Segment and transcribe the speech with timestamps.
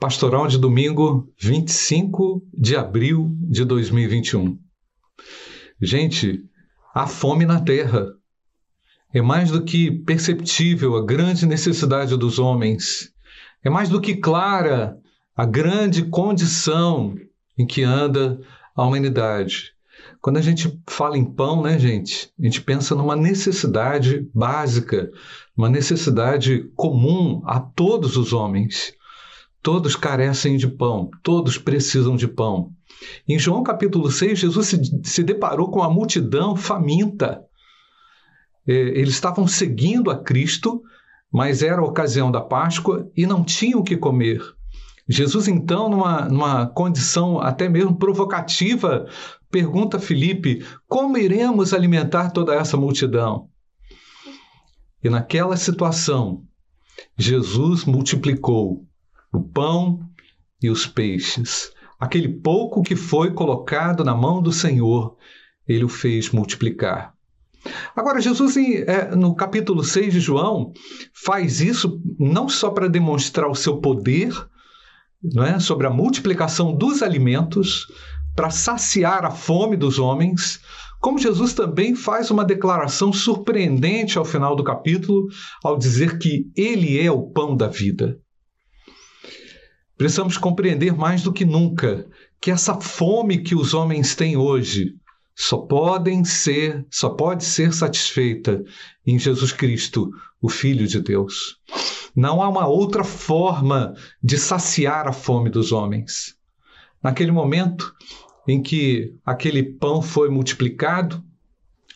[0.00, 4.56] Pastoral de domingo 25 de abril de 2021.
[5.82, 6.44] Gente,
[6.94, 8.06] há fome na terra.
[9.12, 13.12] É mais do que perceptível a grande necessidade dos homens.
[13.64, 14.96] É mais do que clara
[15.36, 17.16] a grande condição
[17.58, 18.40] em que anda
[18.76, 19.72] a humanidade.
[20.20, 25.10] Quando a gente fala em pão, né, gente, a gente pensa numa necessidade básica,
[25.56, 28.96] uma necessidade comum a todos os homens.
[29.70, 32.72] Todos carecem de pão, todos precisam de pão.
[33.28, 37.42] Em João capítulo 6, Jesus se, se deparou com a multidão faminta.
[38.66, 40.80] É, eles estavam seguindo a Cristo,
[41.30, 44.40] mas era a ocasião da Páscoa e não tinham o que comer.
[45.06, 49.06] Jesus, então, numa, numa condição até mesmo provocativa,
[49.50, 53.50] pergunta a Filipe: como iremos alimentar toda essa multidão?
[55.04, 56.42] E naquela situação,
[57.18, 58.87] Jesus multiplicou
[59.32, 60.00] o pão
[60.62, 61.72] e os peixes.
[61.98, 65.16] Aquele pouco que foi colocado na mão do Senhor,
[65.66, 67.12] ele o fez multiplicar.
[67.94, 70.72] Agora, Jesus, é, no capítulo 6 de João,
[71.12, 74.32] faz isso não só para demonstrar o seu poder,
[75.22, 75.58] não é?
[75.58, 77.86] sobre a multiplicação dos alimentos,
[78.34, 80.60] para saciar a fome dos homens,
[81.00, 85.26] como Jesus também faz uma declaração surpreendente ao final do capítulo,
[85.62, 88.20] ao dizer que Ele é o pão da vida.
[89.98, 92.06] Precisamos compreender mais do que nunca
[92.40, 94.94] que essa fome que os homens têm hoje
[95.34, 98.64] só podem ser, só pode ser satisfeita
[99.04, 100.10] em Jesus Cristo,
[100.40, 101.56] o Filho de Deus.
[102.14, 106.36] Não há uma outra forma de saciar a fome dos homens.
[107.02, 107.92] Naquele momento
[108.46, 111.22] em que aquele pão foi multiplicado,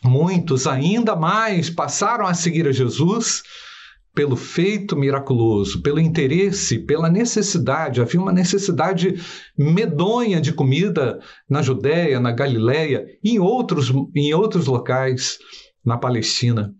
[0.03, 3.43] muitos ainda mais passaram a seguir a Jesus
[4.13, 8.01] pelo feito miraculoso, pelo interesse, pela necessidade.
[8.01, 9.15] Havia uma necessidade
[9.57, 11.19] medonha de comida
[11.49, 15.39] na Judéia, na Galiléia e em outros, em outros locais
[15.83, 16.73] na Palestina.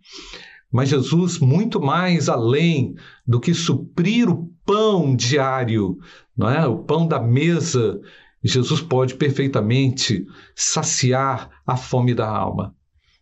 [0.72, 2.96] Mas Jesus, muito mais além
[3.26, 5.98] do que suprir o pão diário,
[6.36, 6.66] não é?
[6.68, 8.00] o pão da mesa,
[8.44, 12.76] Jesus pode perfeitamente saciar a fome da alma.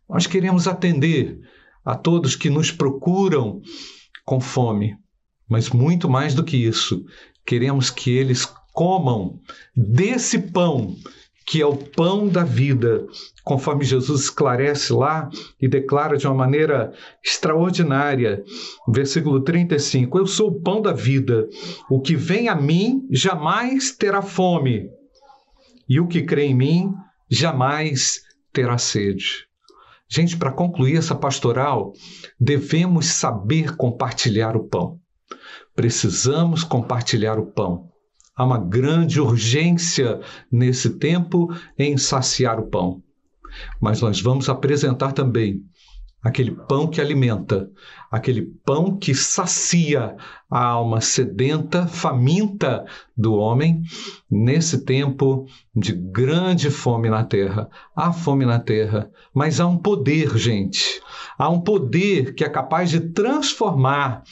[0.09, 1.39] Nós queremos atender
[1.83, 3.61] a todos que nos procuram
[4.25, 4.95] com fome.
[5.49, 7.03] Mas muito mais do que isso,
[7.45, 9.39] queremos que eles comam
[9.75, 10.95] desse pão,
[11.45, 13.05] que é o pão da vida,
[13.43, 15.29] conforme Jesus esclarece lá
[15.61, 16.93] e declara de uma maneira
[17.23, 18.43] extraordinária.
[18.87, 21.49] Versículo 35: Eu sou o pão da vida.
[21.89, 24.89] O que vem a mim jamais terá fome,
[25.89, 26.93] e o que crê em mim
[27.29, 28.21] jamais
[28.53, 29.50] terá sede.
[30.13, 31.93] Gente, para concluir essa pastoral,
[32.37, 34.99] devemos saber compartilhar o pão.
[35.73, 37.89] Precisamos compartilhar o pão.
[38.35, 40.19] Há uma grande urgência
[40.51, 41.47] nesse tempo
[41.79, 43.01] em saciar o pão.
[43.79, 45.63] Mas nós vamos apresentar também
[46.23, 47.69] aquele pão que alimenta,
[48.11, 50.15] aquele pão que sacia
[50.49, 52.85] a alma sedenta, faminta
[53.17, 53.81] do homem,
[54.29, 57.69] nesse tempo de grande fome na terra.
[57.95, 61.01] Há fome na terra, mas há um poder, gente.
[61.37, 64.23] Há um poder que é capaz de transformar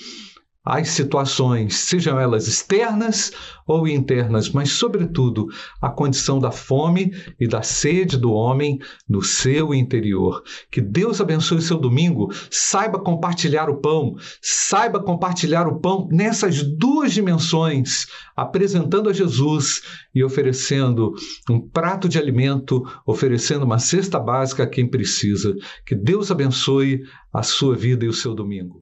[0.63, 3.31] as situações, sejam elas externas
[3.65, 5.47] ou internas, mas, sobretudo,
[5.81, 8.77] a condição da fome e da sede do homem
[9.07, 10.43] no seu interior.
[10.69, 16.61] Que Deus abençoe o seu domingo, saiba compartilhar o pão, saiba compartilhar o pão nessas
[16.61, 19.81] duas dimensões, apresentando a Jesus
[20.13, 21.13] e oferecendo
[21.49, 25.55] um prato de alimento, oferecendo uma cesta básica a quem precisa.
[25.85, 27.01] Que Deus abençoe
[27.33, 28.81] a sua vida e o seu domingo.